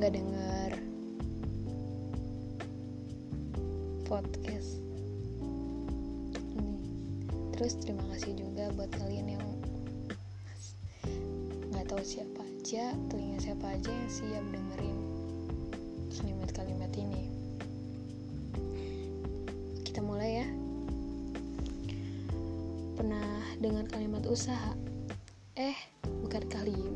nggak 0.00 0.16
denger 0.16 0.70
podcast. 4.08 4.80
Ini 6.56 6.80
terus 7.52 7.76
terima 7.84 8.00
kasih 8.08 8.32
juga 8.40 8.72
buat 8.80 8.88
kalian 8.96 9.36
yang 9.36 9.44
nggak 11.68 11.84
tahu 11.84 12.00
siapa 12.00 12.40
aja 12.40 12.96
telinga 13.12 13.44
siapa 13.44 13.76
aja 13.76 13.92
yang 13.92 14.08
siap 14.08 14.44
dengerin 14.48 14.98
kalimat-kalimat 16.16 16.92
ini. 16.96 17.28
Kita 19.84 20.00
mulai 20.00 20.40
ya. 20.40 20.48
Pernah 22.96 23.28
dengar 23.60 23.84
kalimat 23.92 24.24
usaha? 24.24 24.72
Eh 25.60 25.76
bukan 26.24 26.40
kalimat 26.48 26.89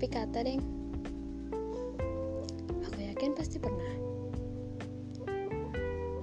tapi 0.00 0.16
kata 0.16 0.40
deng 0.48 0.64
aku 2.88 3.04
yakin 3.04 3.36
pasti 3.36 3.60
pernah. 3.60 3.92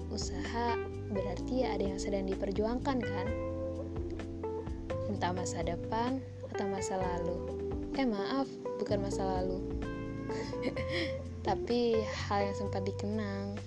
Usaha 0.09 0.73
berarti 1.13 1.61
ada 1.61 1.85
yang 1.85 2.01
sedang 2.01 2.25
diperjuangkan 2.25 2.97
kan? 2.97 3.27
Entah 5.13 5.29
masa 5.29 5.61
depan 5.61 6.17
atau 6.49 6.65
masa 6.73 6.97
lalu. 6.97 7.37
Eh 8.01 8.09
maaf 8.09 8.49
bukan 8.81 8.97
masa 8.97 9.21
lalu. 9.21 9.61
Tapi 11.45 12.01
hal 12.01 12.49
yang 12.49 12.57
sempat 12.57 12.81
dikenang. 12.81 13.61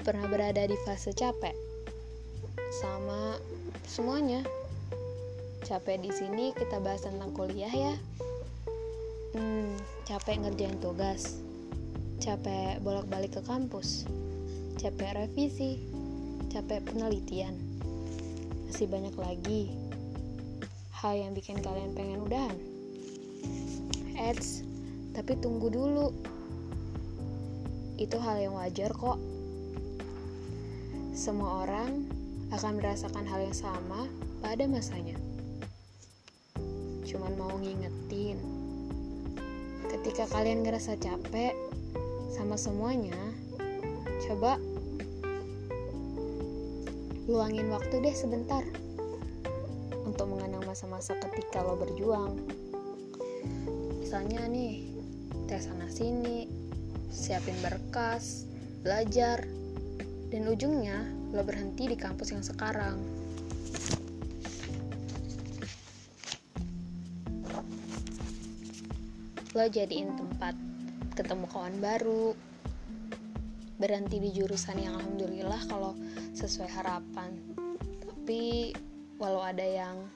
Pernah 0.00 0.24
berada 0.32 0.64
di 0.64 0.80
fase 0.88 1.12
capek? 1.12 1.52
Sama 2.80 3.36
semuanya. 3.84 4.40
Capek 5.68 6.00
di 6.00 6.08
sini 6.08 6.56
kita 6.56 6.80
bahas 6.80 7.04
tentang 7.04 7.36
kuliah 7.36 7.68
ya 7.68 7.92
hmm, 9.36 9.76
capek 10.08 10.40
ngerjain 10.40 10.78
tugas. 10.80 11.40
Capek 12.22 12.80
bolak-balik 12.80 13.36
ke 13.36 13.42
kampus. 13.44 14.08
Capek 14.78 15.16
revisi. 15.16 15.80
Capek 16.52 16.84
penelitian. 16.84 17.56
Masih 18.68 18.88
banyak 18.88 19.16
lagi 19.16 19.82
hal 21.02 21.18
yang 21.18 21.34
bikin 21.34 21.58
kalian 21.58 21.98
pengen 21.98 22.22
udahan. 22.22 22.54
Eits, 24.14 24.62
tapi 25.10 25.34
tunggu 25.42 25.66
dulu. 25.66 26.14
Itu 27.98 28.22
hal 28.22 28.38
yang 28.38 28.54
wajar 28.54 28.94
kok. 28.94 29.18
Semua 31.10 31.66
orang 31.66 32.06
akan 32.54 32.78
merasakan 32.78 33.26
hal 33.26 33.50
yang 33.50 33.56
sama 33.58 34.06
pada 34.38 34.62
masanya. 34.70 35.18
Cuman 37.02 37.34
mau 37.34 37.50
ngingetin, 37.58 38.38
ketika 39.92 40.24
kalian 40.32 40.64
ngerasa 40.64 40.96
capek 40.96 41.52
sama 42.32 42.56
semuanya, 42.56 43.16
coba 44.24 44.56
luangin 47.28 47.68
waktu 47.68 48.00
deh 48.00 48.16
sebentar 48.16 48.64
untuk 50.08 50.32
mengenang 50.32 50.64
masa-masa 50.64 51.12
ketika 51.28 51.60
lo 51.60 51.76
berjuang. 51.76 52.40
Misalnya 54.00 54.48
nih, 54.48 54.88
tes 55.44 55.68
sana 55.68 55.86
sini, 55.92 56.48
siapin 57.12 57.56
berkas, 57.60 58.48
belajar, 58.80 59.44
dan 60.32 60.48
ujungnya 60.48 61.04
lo 61.36 61.44
berhenti 61.44 61.92
di 61.92 61.96
kampus 62.00 62.32
yang 62.32 62.40
sekarang. 62.40 62.96
Lo 69.52 69.68
jadiin 69.68 70.16
tempat 70.16 70.56
ketemu 71.12 71.44
kawan 71.52 71.76
baru, 71.76 72.32
berhenti 73.76 74.16
di 74.16 74.32
jurusan 74.32 74.80
yang 74.80 74.96
alhamdulillah 74.96 75.60
kalau 75.68 75.92
sesuai 76.32 76.72
harapan. 76.72 77.36
Tapi 78.00 78.72
walau 79.20 79.44
ada 79.44 79.60
yang 79.60 80.08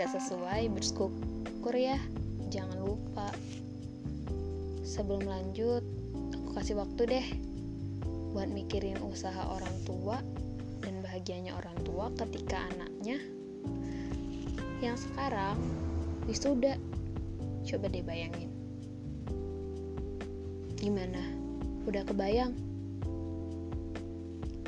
gak 0.00 0.08
sesuai, 0.16 0.72
bersyukur 0.72 1.76
ya, 1.76 2.00
jangan 2.48 2.80
lupa. 2.80 3.28
Sebelum 4.80 5.28
lanjut, 5.28 5.84
aku 6.32 6.48
kasih 6.56 6.80
waktu 6.80 7.02
deh 7.04 7.26
buat 8.32 8.48
mikirin 8.48 8.96
usaha 9.04 9.44
orang 9.44 9.76
tua 9.84 10.24
dan 10.80 11.04
bahagianya 11.04 11.52
orang 11.52 11.76
tua 11.84 12.08
ketika 12.16 12.64
anaknya 12.72 13.20
yang 14.80 14.96
sekarang 14.96 15.60
wisuda 16.24 16.80
coba 17.68 17.84
deh 17.92 18.00
bayangin. 18.00 18.48
Gimana? 20.80 21.20
Udah 21.84 22.00
kebayang? 22.08 22.56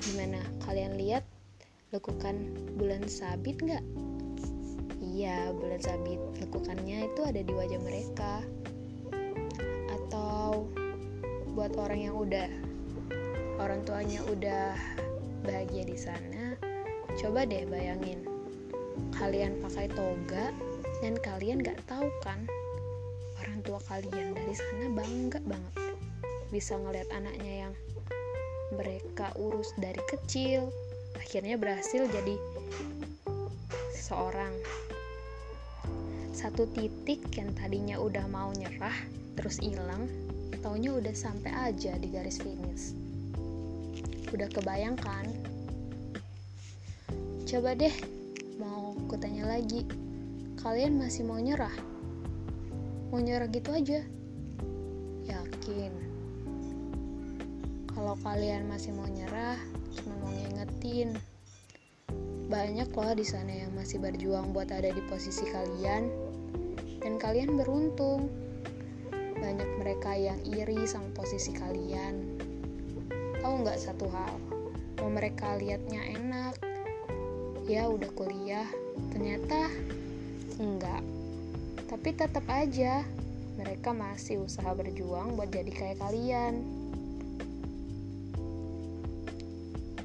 Gimana? 0.04 0.44
Kalian 0.68 1.00
lihat? 1.00 1.24
Lekukan 1.96 2.52
bulan 2.76 3.08
sabit 3.08 3.56
nggak? 3.64 3.80
Iya 5.00 5.48
bulan 5.56 5.80
sabit. 5.80 6.20
Lekukannya 6.44 7.08
itu 7.08 7.20
ada 7.24 7.40
di 7.40 7.52
wajah 7.56 7.80
mereka. 7.80 8.44
Atau 9.88 10.68
buat 11.56 11.72
orang 11.80 12.00
yang 12.04 12.16
udah 12.20 12.52
orang 13.56 13.80
tuanya 13.88 14.20
udah 14.28 14.76
bahagia 15.40 15.88
di 15.88 15.96
sana, 15.96 16.52
coba 17.16 17.48
deh 17.48 17.64
bayangin. 17.64 18.28
Kalian 19.16 19.56
pakai 19.64 19.88
toga 19.88 20.52
dan 21.00 21.16
kalian 21.24 21.64
gak 21.64 21.80
tahu 21.88 22.08
kan 22.20 22.44
orang 23.40 23.60
tua 23.64 23.80
kalian 23.88 24.36
dari 24.36 24.54
sana 24.54 24.86
bangga 24.92 25.40
banget 25.48 25.74
bisa 26.52 26.76
ngeliat 26.76 27.08
anaknya 27.10 27.66
yang 27.66 27.74
mereka 28.76 29.32
urus 29.40 29.72
dari 29.80 30.00
kecil 30.06 30.68
akhirnya 31.16 31.56
berhasil 31.56 32.04
jadi 32.06 32.36
seorang 33.96 34.52
satu 36.36 36.68
titik 36.76 37.24
yang 37.34 37.50
tadinya 37.56 37.96
udah 37.98 38.24
mau 38.28 38.52
nyerah 38.52 38.94
terus 39.34 39.58
hilang 39.58 40.06
taunya 40.60 40.92
udah 40.92 41.16
sampai 41.16 41.50
aja 41.72 41.96
di 41.96 42.12
garis 42.12 42.36
finish 42.36 42.92
Udah 44.30 44.46
kebayangkan? 44.46 45.26
Coba 47.50 47.74
deh, 47.74 47.90
mau 48.62 48.94
kutanya 49.10 49.58
lagi. 49.58 49.82
Kalian 50.62 51.02
masih 51.02 51.26
mau 51.26 51.42
nyerah? 51.42 51.89
Mau 53.10 53.18
nyerah 53.18 53.50
gitu 53.50 53.74
aja? 53.74 54.00
Yakin? 55.26 55.92
Kalau 57.90 58.14
kalian 58.22 58.70
masih 58.70 58.94
mau 58.94 59.10
nyerah, 59.10 59.58
cuma 59.98 60.14
mau 60.22 60.30
ngingetin. 60.30 61.18
Banyak 62.50 62.90
loh 62.94 63.14
di 63.14 63.26
sana 63.26 63.66
yang 63.66 63.74
masih 63.74 63.98
berjuang 63.98 64.54
buat 64.54 64.70
ada 64.70 64.90
di 64.94 65.02
posisi 65.10 65.46
kalian. 65.50 66.06
Dan 67.02 67.18
kalian 67.18 67.58
beruntung. 67.58 68.30
Banyak 69.12 69.70
mereka 69.82 70.14
yang 70.14 70.38
iri 70.46 70.86
sama 70.86 71.10
posisi 71.12 71.50
kalian 71.52 72.40
tahu 73.40 73.64
nggak 73.64 73.80
satu 73.80 74.06
hal 74.12 74.36
mau 75.00 75.08
mereka 75.08 75.56
lihatnya 75.56 76.12
enak 76.12 76.54
ya 77.64 77.88
udah 77.88 78.12
kuliah 78.12 78.68
ternyata 79.16 79.72
enggak 80.60 81.00
tapi 81.90 82.14
tetap 82.14 82.46
aja 82.46 83.02
mereka 83.58 83.90
masih 83.90 84.46
usaha 84.46 84.70
berjuang 84.70 85.34
buat 85.34 85.50
jadi 85.50 85.74
kayak 85.74 85.98
kalian 85.98 86.62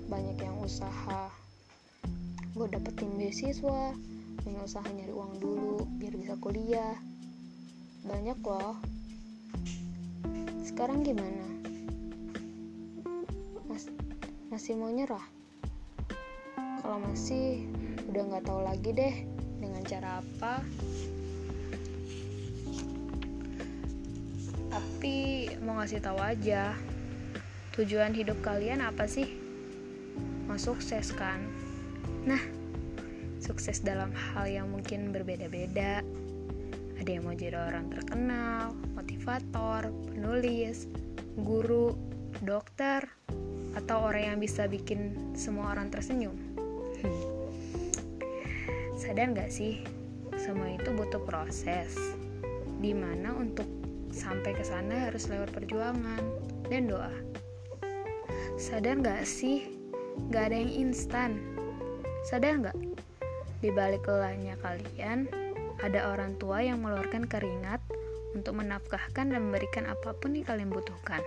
banyak 0.10 0.38
yang 0.42 0.58
usaha 0.66 1.30
gue 2.58 2.68
dapetin 2.74 3.14
beasiswa 3.14 3.94
punya 4.42 4.60
usaha 4.66 4.88
nyari 4.90 5.14
uang 5.14 5.38
dulu 5.38 5.86
biar 6.02 6.18
bisa 6.18 6.34
kuliah 6.42 6.98
banyak 8.10 8.42
loh 8.42 8.82
sekarang 10.66 11.06
gimana 11.06 11.46
masih 14.56 14.72
mau 14.80 14.88
nyerah? 14.88 15.28
Kalau 16.80 16.96
masih, 17.04 17.68
udah 18.08 18.24
nggak 18.24 18.48
tahu 18.48 18.64
lagi 18.64 18.90
deh 18.96 19.16
dengan 19.60 19.84
cara 19.84 20.24
apa. 20.24 20.64
Tapi 24.76 25.48
mau 25.64 25.80
ngasih 25.80 26.04
tahu 26.04 26.20
aja, 26.20 26.76
tujuan 27.80 28.12
hidup 28.12 28.36
kalian 28.44 28.84
apa 28.84 29.08
sih? 29.08 29.32
Mau 30.52 30.60
sukses 30.60 31.16
kan? 31.16 31.40
Nah, 32.28 32.44
sukses 33.40 33.80
dalam 33.80 34.12
hal 34.12 34.52
yang 34.52 34.68
mungkin 34.68 35.16
berbeda-beda. 35.16 36.04
Ada 37.00 37.08
yang 37.08 37.24
mau 37.24 37.32
jadi 37.32 37.56
orang 37.56 37.88
terkenal, 37.88 38.76
motivator, 39.00 39.96
penulis, 40.12 40.92
guru, 41.40 41.96
dokter, 42.44 43.08
atau 43.80 44.12
orang 44.12 44.36
yang 44.36 44.40
bisa 44.44 44.68
bikin 44.68 45.16
semua 45.40 45.72
orang 45.72 45.88
tersenyum? 45.88 46.36
Sadar 49.00 49.32
gak 49.32 49.56
sih, 49.56 49.88
semua 50.36 50.68
itu 50.68 50.92
butuh 50.92 51.24
proses. 51.24 51.96
Di 52.84 52.92
mana 52.92 53.32
untuk 53.40 53.75
sampai 54.16 54.56
ke 54.56 54.64
sana 54.64 55.12
harus 55.12 55.28
lewat 55.28 55.52
perjuangan 55.52 56.24
dan 56.72 56.88
doa. 56.88 57.12
Sadar 58.56 59.04
gak 59.04 59.28
sih, 59.28 59.68
gak 60.32 60.50
ada 60.50 60.58
yang 60.64 60.88
instan. 60.88 61.44
Sadar 62.24 62.72
gak? 62.72 62.78
Di 63.60 63.68
balik 63.76 64.08
lelahnya 64.08 64.56
kalian, 64.64 65.28
ada 65.84 66.16
orang 66.16 66.40
tua 66.40 66.64
yang 66.64 66.80
mengeluarkan 66.80 67.28
keringat 67.28 67.84
untuk 68.32 68.56
menafkahkan 68.56 69.36
dan 69.36 69.40
memberikan 69.52 69.84
apa 69.92 70.16
pun 70.16 70.40
yang 70.40 70.48
kalian 70.48 70.72
butuhkan. 70.72 71.20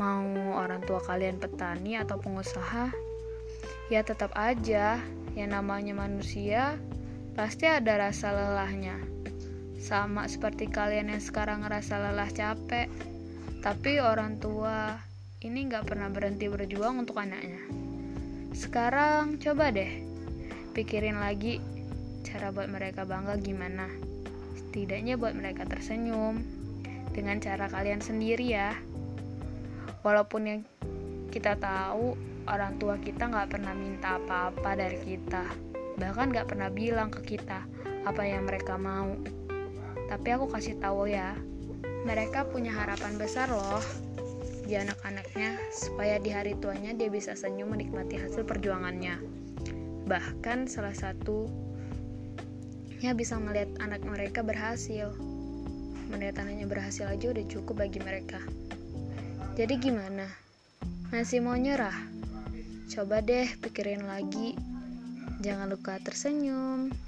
Mau 0.00 0.56
orang 0.56 0.80
tua 0.88 1.02
kalian 1.04 1.36
petani 1.36 2.00
atau 2.00 2.16
pengusaha, 2.16 2.88
ya 3.92 4.00
tetap 4.00 4.32
aja 4.38 5.00
yang 5.36 5.52
namanya 5.52 5.92
manusia 5.92 6.80
pasti 7.36 7.68
ada 7.68 8.08
rasa 8.08 8.32
lelahnya. 8.32 9.17
Sama 9.78 10.26
seperti 10.26 10.66
kalian 10.66 11.14
yang 11.14 11.22
sekarang 11.22 11.62
ngerasa 11.62 12.02
lelah 12.02 12.28
capek, 12.34 12.90
tapi 13.62 14.02
orang 14.02 14.42
tua 14.42 14.98
ini 15.46 15.70
nggak 15.70 15.86
pernah 15.86 16.10
berhenti 16.10 16.50
berjuang 16.50 17.06
untuk 17.06 17.22
anaknya. 17.22 17.62
Sekarang 18.50 19.38
coba 19.38 19.70
deh, 19.70 20.02
pikirin 20.74 21.22
lagi 21.22 21.62
cara 22.26 22.50
buat 22.50 22.66
mereka 22.66 23.06
bangga 23.06 23.38
gimana. 23.38 23.86
Setidaknya 24.58 25.14
buat 25.14 25.38
mereka 25.38 25.62
tersenyum 25.62 26.42
dengan 27.14 27.38
cara 27.38 27.70
kalian 27.70 28.02
sendiri 28.02 28.46
ya. 28.50 28.74
Walaupun 30.02 30.42
yang 30.42 30.60
kita 31.30 31.54
tahu 31.54 32.18
orang 32.50 32.82
tua 32.82 32.98
kita 32.98 33.30
nggak 33.30 33.54
pernah 33.54 33.78
minta 33.78 34.18
apa-apa 34.18 34.74
dari 34.74 34.98
kita, 35.06 35.46
bahkan 36.02 36.34
nggak 36.34 36.50
pernah 36.50 36.66
bilang 36.66 37.14
ke 37.14 37.22
kita 37.36 37.62
apa 38.02 38.22
yang 38.26 38.42
mereka 38.42 38.74
mau. 38.74 39.14
Tapi 40.08 40.28
aku 40.32 40.48
kasih 40.48 40.80
tahu 40.80 41.12
ya, 41.12 41.36
mereka 42.08 42.48
punya 42.48 42.72
harapan 42.72 43.20
besar 43.20 43.52
loh 43.52 43.84
di 44.68 44.76
anak-anaknya 44.76 45.56
supaya 45.72 46.20
di 46.20 46.28
hari 46.28 46.52
tuanya 46.60 46.92
dia 46.92 47.08
bisa 47.08 47.32
senyum 47.32 47.72
menikmati 47.72 48.20
hasil 48.20 48.44
perjuangannya. 48.44 49.16
Bahkan 50.08 50.68
salah 50.68 50.96
satunya 50.96 51.52
bisa 53.16 53.40
melihat 53.40 53.68
anak 53.80 54.04
mereka 54.04 54.44
berhasil. 54.44 55.12
Melihat 56.08 56.40
anaknya 56.44 56.64
berhasil 56.68 57.04
aja 57.08 57.32
udah 57.32 57.44
cukup 57.48 57.84
bagi 57.84 58.00
mereka. 58.00 58.40
Jadi 59.56 59.76
gimana? 59.76 60.28
Masih 61.12 61.40
mau 61.44 61.56
nyerah? 61.56 61.96
Coba 62.88 63.20
deh 63.20 63.48
pikirin 63.60 64.04
lagi. 64.08 64.56
Jangan 65.44 65.72
lupa 65.72 66.00
tersenyum. 66.00 67.07